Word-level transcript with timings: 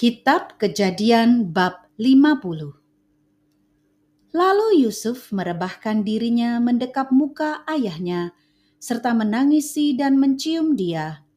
Kitab 0.00 0.56
Kejadian 0.56 1.52
bab 1.52 1.84
50 2.00 2.72
Lalu 4.32 4.68
Yusuf 4.80 5.28
merebahkan 5.28 6.08
dirinya 6.08 6.56
mendekap 6.56 7.12
muka 7.12 7.60
ayahnya 7.68 8.32
serta 8.80 9.12
menangisi 9.12 9.92
dan 9.92 10.16
mencium 10.16 10.72
dia. 10.72 11.28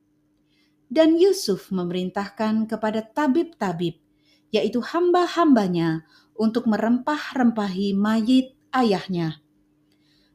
Dan 0.88 1.20
Yusuf 1.20 1.76
memerintahkan 1.76 2.71
kepada 2.71 3.04
tabib-tabib, 3.04 4.00
yaitu 4.55 4.80
hamba-hambanya, 4.80 6.07
untuk 6.32 6.64
merempah-rempahi 6.64 7.91
mayit 7.91 8.55
ayahnya. 8.71 9.43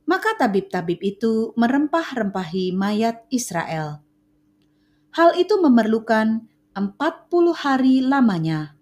Maka 0.05 0.37
tabib-tabib 0.37 1.01
itu 1.01 1.57
merempah-rempahi 1.57 2.77
mayat 2.77 3.25
Israel. 3.33 4.05
Hal 5.17 5.33
itu 5.41 5.57
memerlukan 5.57 6.45
empat 6.79 7.27
puluh 7.27 7.59
hari 7.59 7.99
lamanya. 7.99 8.79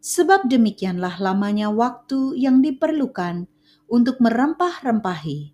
Sebab 0.00 0.48
demikianlah 0.48 1.20
lamanya 1.20 1.68
waktu 1.68 2.32
yang 2.40 2.64
diperlukan 2.64 3.44
untuk 3.84 4.16
merempah-rempahi. 4.24 5.52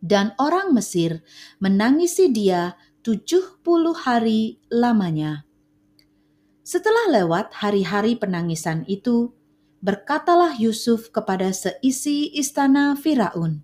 Dan 0.00 0.32
orang 0.40 0.72
Mesir 0.72 1.20
menangisi 1.60 2.32
dia 2.32 2.80
tujuh 3.04 3.60
puluh 3.60 3.92
hari 3.92 4.56
lamanya. 4.72 5.44
Setelah 6.64 7.20
lewat 7.20 7.52
hari-hari 7.60 8.16
penangisan 8.16 8.88
itu, 8.88 9.36
berkatalah 9.84 10.56
Yusuf 10.56 11.12
kepada 11.12 11.52
seisi 11.52 12.32
istana 12.32 12.96
Firaun, 12.96 13.60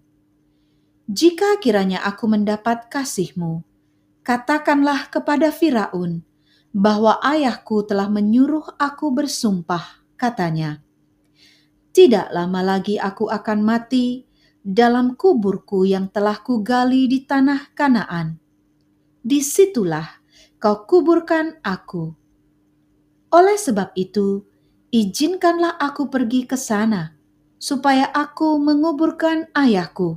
"Jika 1.08 1.56
kiranya 1.62 2.04
aku 2.04 2.28
mendapat 2.28 2.92
kasihmu, 2.92 3.64
katakanlah 4.26 5.08
kepada 5.08 5.48
Firaun 5.48 6.27
bahwa 6.78 7.18
ayahku 7.18 7.82
telah 7.82 8.06
menyuruh 8.06 8.78
aku 8.78 9.10
bersumpah," 9.10 10.06
katanya. 10.14 10.78
"Tidak 11.90 12.30
lama 12.30 12.62
lagi 12.62 12.94
aku 13.02 13.26
akan 13.26 13.66
mati 13.66 14.22
dalam 14.62 15.18
kuburku 15.18 15.82
yang 15.82 16.06
telah 16.14 16.38
kugali 16.38 17.10
di 17.10 17.26
tanah 17.26 17.74
Kanaan." 17.74 18.38
di 19.28 19.44
situlah 19.44 20.08
kau 20.56 20.88
kuburkan 20.88 21.60
aku. 21.60 22.16
Oleh 23.28 23.60
sebab 23.60 23.92
itu, 23.92 24.40
izinkanlah 24.88 25.76
aku 25.76 26.08
pergi 26.08 26.48
ke 26.48 26.56
sana, 26.56 27.12
supaya 27.60 28.08
aku 28.08 28.56
menguburkan 28.56 29.52
ayahku. 29.52 30.16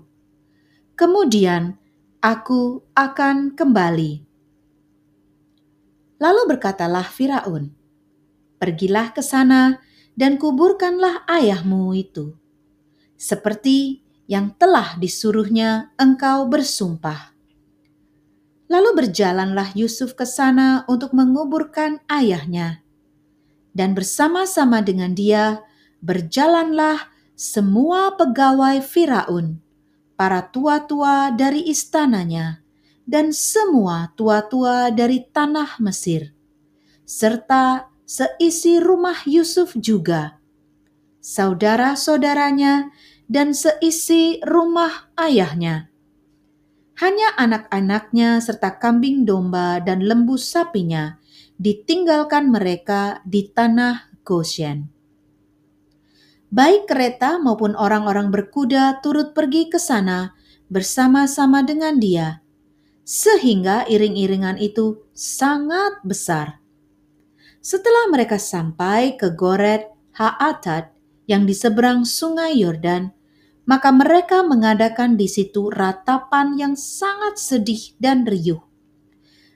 Kemudian 0.96 1.76
aku 2.24 2.88
akan 2.96 3.52
kembali. 3.52 4.31
Lalu 6.22 6.54
berkatalah 6.54 7.10
Firaun, 7.10 7.74
"Pergilah 8.62 9.10
ke 9.10 9.26
sana 9.26 9.82
dan 10.14 10.38
kuburkanlah 10.38 11.26
ayahmu 11.26 11.98
itu, 11.98 12.38
seperti 13.18 14.06
yang 14.30 14.54
telah 14.54 15.02
disuruhnya 15.02 15.90
engkau 15.98 16.46
bersumpah." 16.46 17.34
Lalu 18.70 19.04
berjalanlah 19.04 19.74
Yusuf 19.74 20.14
ke 20.14 20.24
sana 20.24 20.86
untuk 20.86 21.12
menguburkan 21.18 22.00
ayahnya. 22.06 22.86
Dan 23.74 23.98
bersama-sama 23.98 24.86
dengan 24.86 25.18
dia 25.18 25.66
berjalanlah 26.06 27.12
semua 27.34 28.14
pegawai 28.14 28.78
Firaun, 28.86 29.58
para 30.14 30.46
tua-tua 30.54 31.34
dari 31.34 31.66
istananya, 31.66 32.61
dan 33.06 33.36
semua 33.36 34.14
tua-tua 34.18 34.90
dari 34.94 35.26
tanah 35.26 35.78
Mesir, 35.84 36.34
serta 37.06 37.92
seisi 38.06 38.82
rumah 38.82 39.22
Yusuf 39.28 39.74
juga, 39.78 40.40
saudara-saudaranya, 41.22 42.92
dan 43.32 43.56
seisi 43.56 44.44
rumah 44.44 45.12
ayahnya 45.16 45.92
hanya 47.02 47.34
anak-anaknya 47.34 48.38
serta 48.46 48.78
kambing 48.78 49.26
domba 49.26 49.82
dan 49.82 50.06
lembu 50.06 50.38
sapinya 50.38 51.18
ditinggalkan 51.58 52.54
mereka 52.54 53.26
di 53.26 53.50
tanah 53.50 54.14
Goshen. 54.22 54.86
Baik 56.54 56.86
kereta 56.86 57.42
maupun 57.42 57.74
orang-orang 57.74 58.30
berkuda 58.30 59.02
turut 59.02 59.34
pergi 59.34 59.66
ke 59.74 59.82
sana 59.82 60.38
bersama-sama 60.70 61.66
dengan 61.66 61.98
dia, 61.98 62.41
sehingga 63.04 63.86
iring-iringan 63.90 64.62
itu 64.62 65.06
sangat 65.12 66.02
besar. 66.06 66.62
Setelah 67.62 68.10
mereka 68.10 68.42
sampai 68.42 69.18
ke 69.18 69.34
Goret 69.38 69.90
Haatat 70.18 70.92
yang 71.30 71.46
di 71.46 71.54
seberang 71.54 72.04
sungai 72.04 72.58
Yordan, 72.58 73.14
maka 73.70 73.94
mereka 73.94 74.42
mengadakan 74.42 75.16
di 75.16 75.30
situ 75.30 75.70
ratapan 75.70 76.58
yang 76.58 76.74
sangat 76.74 77.38
sedih 77.38 77.94
dan 78.02 78.26
riuh. 78.26 78.60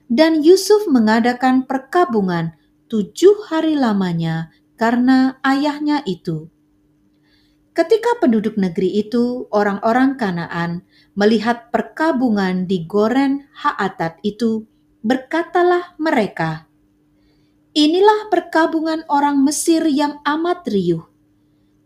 Dan 0.06 0.46
Yusuf 0.46 0.86
mengadakan 0.86 1.66
perkabungan 1.66 2.54
tujuh 2.86 3.50
hari 3.50 3.74
lamanya 3.74 4.54
karena 4.78 5.42
ayahnya 5.42 6.06
itu. 6.06 6.54
Ketika 7.76 8.24
penduduk 8.24 8.56
negeri 8.56 9.04
itu, 9.04 9.52
orang-orang 9.52 10.16
Kanaan, 10.16 10.88
melihat 11.12 11.76
perkabungan 11.76 12.64
di 12.72 12.88
Goren 12.88 13.52
Haatat 13.52 14.24
itu, 14.24 14.64
berkatalah 15.04 16.00
mereka, 16.00 16.72
Inilah 17.76 18.32
perkabungan 18.32 19.04
orang 19.12 19.44
Mesir 19.44 19.84
yang 19.92 20.24
amat 20.24 20.64
riuh 20.72 21.04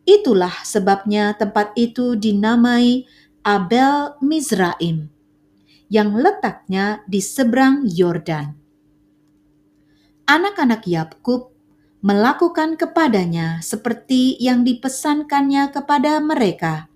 Itulah 0.10 0.66
sebabnya 0.66 1.38
tempat 1.38 1.78
itu 1.78 2.18
dinamai 2.18 3.06
Abel 3.46 4.18
Mizraim, 4.26 5.06
yang 5.86 6.18
letaknya 6.18 7.06
di 7.06 7.22
seberang 7.22 7.86
Yordan. 7.86 8.58
Anak-anak 10.26 10.90
Yakub 10.90 11.54
melakukan 12.00 12.80
kepadanya 12.80 13.60
seperti 13.60 14.40
yang 14.40 14.64
dipesankannya 14.64 15.68
kepada 15.76 16.24
mereka. 16.24 16.88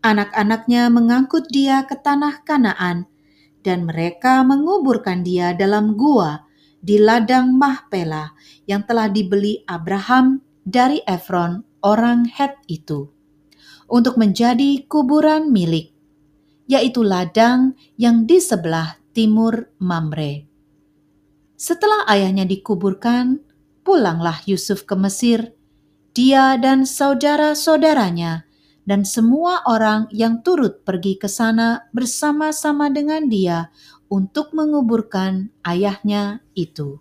Anak-anaknya 0.00 0.88
mengangkut 0.88 1.50
dia 1.52 1.84
ke 1.84 1.98
tanah 2.00 2.40
Kanaan, 2.46 3.04
dan 3.60 3.84
mereka 3.84 4.46
menguburkan 4.46 5.26
dia 5.26 5.52
dalam 5.52 5.98
gua 5.98 6.46
di 6.78 7.02
ladang 7.02 7.58
Mahpela 7.58 8.32
yang 8.64 8.86
telah 8.86 9.10
dibeli 9.10 9.66
Abraham 9.66 10.38
dari 10.62 11.02
Efron 11.02 11.66
orang 11.82 12.30
Het 12.30 12.54
itu 12.70 13.10
untuk 13.90 14.18
menjadi 14.18 14.86
kuburan 14.86 15.50
milik, 15.50 15.90
yaitu 16.70 17.02
ladang 17.02 17.74
yang 17.98 18.24
di 18.24 18.38
sebelah 18.38 18.98
timur 19.10 19.70
Mamre. 19.82 20.46
Setelah 21.56 22.06
ayahnya 22.06 22.44
dikuburkan, 22.44 23.40
pulanglah 23.86 24.42
Yusuf 24.50 24.82
ke 24.82 24.98
Mesir, 24.98 25.54
dia 26.10 26.58
dan 26.58 26.82
saudara-saudaranya, 26.82 28.42
dan 28.82 29.06
semua 29.06 29.62
orang 29.62 30.10
yang 30.10 30.42
turut 30.42 30.82
pergi 30.82 31.14
ke 31.14 31.30
sana 31.30 31.86
bersama-sama 31.94 32.90
dengan 32.90 33.30
dia 33.30 33.70
untuk 34.10 34.50
menguburkan 34.50 35.54
ayahnya 35.62 36.42
itu. 36.58 36.98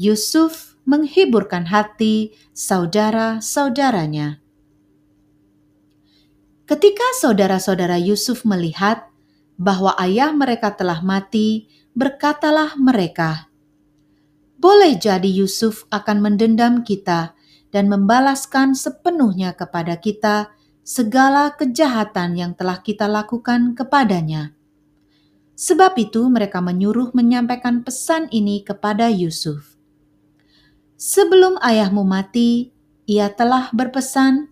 Yusuf 0.00 0.74
menghiburkan 0.88 1.68
hati 1.68 2.32
saudara-saudaranya. 2.56 4.40
Ketika 6.64 7.06
saudara-saudara 7.20 8.00
Yusuf 8.00 8.48
melihat 8.48 9.12
bahwa 9.60 9.92
ayah 10.00 10.32
mereka 10.32 10.72
telah 10.72 11.04
mati, 11.04 11.68
berkatalah 11.92 12.74
mereka, 12.80 13.52
"Boleh 14.60 14.96
jadi 14.98 15.26
Yusuf 15.26 15.84
akan 15.90 16.22
mendendam 16.24 16.86
kita 16.86 17.34
dan 17.74 17.90
membalaskan 17.90 18.78
sepenuhnya 18.78 19.54
kepada 19.54 19.98
kita 19.98 20.54
segala 20.84 21.54
kejahatan 21.54 22.38
yang 22.38 22.52
telah 22.54 22.80
kita 22.82 23.06
lakukan 23.10 23.74
kepadanya." 23.74 24.54
Sebab 25.54 25.94
itu, 26.02 26.26
mereka 26.26 26.58
menyuruh 26.58 27.14
menyampaikan 27.14 27.86
pesan 27.86 28.26
ini 28.34 28.66
kepada 28.66 29.06
Yusuf. 29.06 29.78
Sebelum 30.98 31.62
ayahmu 31.62 32.02
mati, 32.02 32.74
ia 33.06 33.30
telah 33.30 33.70
berpesan, 33.70 34.50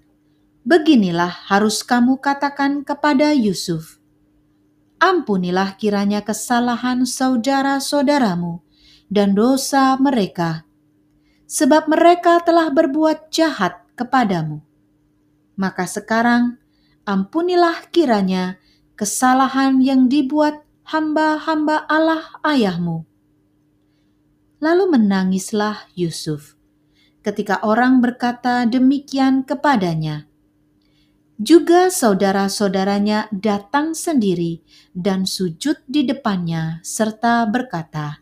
"Beginilah 0.63 1.51
harus 1.51 1.83
kamu 1.83 2.23
katakan 2.23 2.87
kepada 2.87 3.35
Yusuf: 3.35 3.99
Ampunilah 5.03 5.75
kiranya 5.75 6.23
kesalahan 6.23 7.03
saudara-saudaramu 7.03 8.63
dan 9.13 9.37
dosa 9.37 10.01
mereka, 10.01 10.65
sebab 11.45 11.93
mereka 11.93 12.41
telah 12.41 12.73
berbuat 12.73 13.29
jahat 13.29 13.85
kepadamu. 13.93 14.65
Maka 15.61 15.85
sekarang 15.85 16.57
ampunilah 17.05 17.93
kiranya 17.93 18.57
kesalahan 18.97 19.85
yang 19.85 20.09
dibuat 20.09 20.65
hamba-hamba 20.89 21.85
Allah 21.93 22.41
ayahmu." 22.41 23.05
Lalu 24.65 24.97
menangislah 24.97 25.93
Yusuf 25.93 26.57
ketika 27.23 27.63
orang 27.63 28.03
berkata 28.03 28.67
demikian 28.67 29.47
kepadanya. 29.47 30.27
Juga 31.43 31.91
saudara-saudaranya 31.91 33.27
datang 33.35 33.99
sendiri 33.99 34.63
dan 34.95 35.27
sujud 35.27 35.83
di 35.91 36.07
depannya 36.07 36.79
serta 36.87 37.43
berkata, 37.51 38.22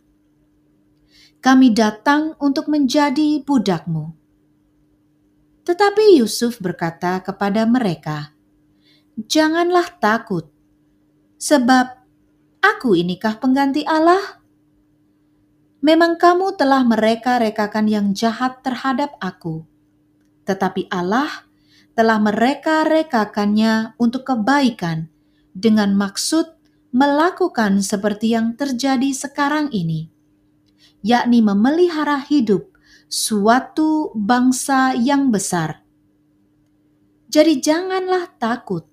"Kami 1.40 1.72
datang 1.72 2.37
untuk 2.40 2.69
menjadi 2.69 3.40
budakmu." 3.44 4.12
Tetapi 5.64 6.20
Yusuf 6.20 6.56
berkata 6.60 7.20
kepada 7.20 7.69
mereka, 7.69 8.32
"Janganlah 9.16 10.00
takut, 10.00 10.48
sebab 11.40 12.00
aku 12.60 12.96
inikah 12.96 13.40
pengganti 13.40 13.84
Allah? 13.88 14.40
Memang 15.81 16.20
kamu 16.20 16.60
telah 16.60 16.84
mereka-rekakan 16.84 17.88
yang 17.88 18.06
jahat 18.12 18.60
terhadap 18.60 19.16
aku, 19.16 19.64
tetapi 20.44 20.84
Allah 20.92 21.48
telah 21.96 22.20
mereka-rekakannya 22.20 23.96
untuk 23.96 24.28
kebaikan 24.28 25.08
dengan 25.56 25.96
maksud 25.96 26.52
melakukan 26.92 27.81
seperti 27.81 28.37
yang 28.37 28.58
terjadi 28.60 29.08
sekarang 29.16 29.72
ini, 29.72 30.12
yakni 31.00 31.41
memelihara 31.41 32.20
hidup 32.20 32.70
suatu 33.11 34.14
bangsa 34.14 34.94
yang 34.94 35.32
besar. 35.35 35.82
Jadi 37.31 37.62
janganlah 37.62 38.26
takut, 38.43 38.87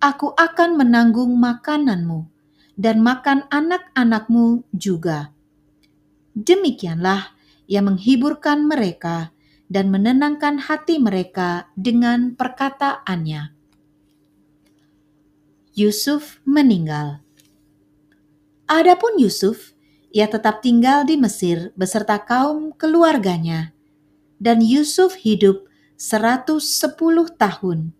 aku 0.00 0.32
akan 0.32 0.80
menanggung 0.80 1.36
makananmu 1.36 2.28
dan 2.76 3.04
makan 3.04 3.44
anak-anakmu 3.52 4.64
juga. 4.72 5.32
Demikianlah 6.36 7.36
yang 7.68 7.92
menghiburkan 7.92 8.64
mereka 8.64 9.32
dan 9.66 9.90
menenangkan 9.90 10.62
hati 10.62 10.96
mereka 11.00 11.68
dengan 11.74 12.32
perkataannya. 12.32 13.56
Yusuf 15.76 16.40
meninggal. 16.48 17.20
Adapun 18.64 19.20
Yusuf, 19.20 19.75
ia 20.12 20.26
tetap 20.30 20.62
tinggal 20.62 21.06
di 21.06 21.18
Mesir 21.18 21.74
beserta 21.74 22.20
kaum 22.22 22.74
keluarganya. 22.74 23.72
Dan 24.36 24.60
Yusuf 24.60 25.16
hidup 25.24 25.64
110 25.96 26.60
tahun. 27.40 27.96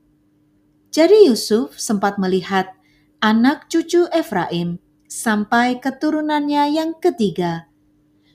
Jadi 0.93 1.29
Yusuf 1.29 1.77
sempat 1.81 2.21
melihat 2.21 2.77
anak 3.25 3.69
cucu 3.73 4.09
Efraim 4.13 4.77
sampai 5.09 5.81
keturunannya 5.81 6.77
yang 6.77 6.93
ketiga, 7.01 7.69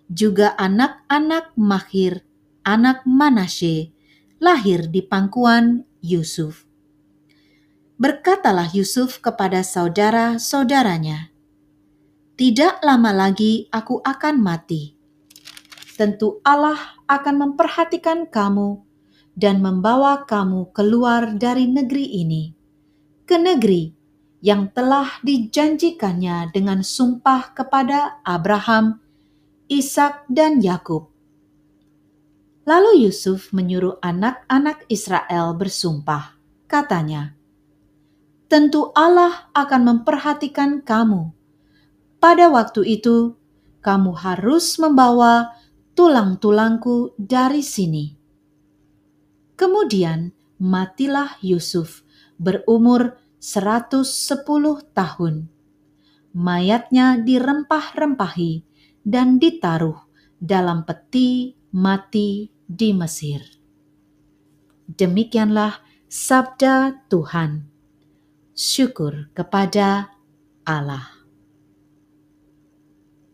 juga 0.09 0.57
anak-anak 0.57 1.53
Mahir 1.57 2.25
anak 2.61 3.05
Manasye, 3.09 3.93
lahir 4.37 4.89
di 4.89 5.01
pangkuan 5.01 5.85
Yusuf. 6.01 6.69
Berkatalah 8.01 8.69
Yusuf 8.73 9.21
kepada 9.21 9.61
saudara-saudaranya, 9.61 11.30
"Tidak 12.41 12.81
lama 12.81 13.13
lagi 13.13 13.69
aku 13.69 14.01
akan 14.01 14.41
mati. 14.41 14.97
Tentu 15.93 16.41
Allah 16.41 16.97
akan 17.05 17.35
memperhatikan 17.37 18.25
kamu 18.25 18.81
dan 19.37 19.61
membawa 19.61 20.25
kamu 20.25 20.73
keluar 20.73 21.37
dari 21.37 21.69
negeri 21.69 22.25
ini 22.25 22.49
ke 23.29 23.37
negeri 23.37 23.93
yang 24.41 24.73
telah 24.73 25.21
dijanjikannya 25.21 26.49
dengan 26.49 26.81
sumpah 26.81 27.53
kepada 27.53 28.17
Abraham, 28.25 28.97
Ishak, 29.69 30.25
dan 30.25 30.65
Yakub 30.65 31.11
Lalu 32.61 33.09
Yusuf 33.09 33.49
menyuruh 33.53 33.97
anak-anak 34.05 34.85
Israel 34.85 35.57
bersumpah. 35.57 36.37
Katanya, 36.69 37.33
"Tentu 38.45 38.93
Allah 38.93 39.49
akan 39.57 39.81
memperhatikan 39.81 40.85
kamu. 40.85 41.40
Pada 42.21 42.53
waktu 42.53 43.01
itu, 43.01 43.33
kamu 43.81 44.13
harus 44.13 44.77
membawa 44.77 45.57
tulang-tulangku 45.97 47.17
dari 47.17 47.65
sini." 47.65 48.13
Kemudian 49.57 50.33
matilah 50.61 51.41
Yusuf 51.41 52.05
berumur 52.37 53.17
110 53.41 54.85
tahun. 54.93 55.49
Mayatnya 56.37 57.17
dirempah-rempahi 57.17 58.63
dan 59.01 59.41
ditaruh 59.41 59.97
dalam 60.37 60.85
peti 60.85 61.57
mati 61.73 62.49
di 62.65 62.89
Mesir. 62.93 63.41
Demikianlah 64.89 65.81
sabda 66.09 67.05
Tuhan. 67.09 67.65
Syukur 68.53 69.29
kepada 69.33 70.13
Allah. 70.65 71.20